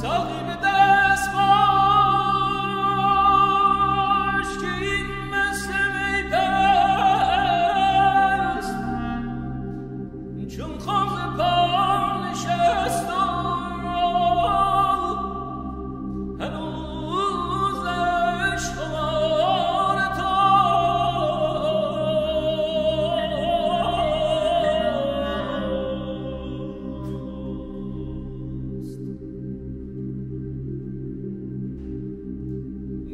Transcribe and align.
Salve-me 0.00 0.71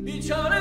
Bichare 0.08 0.57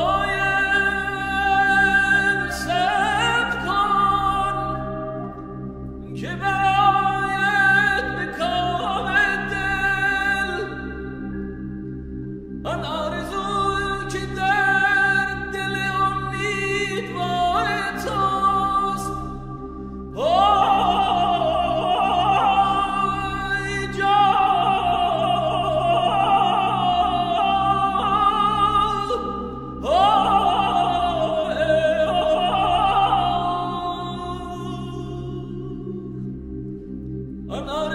Oh, 37.53 37.59
no. 37.59 37.90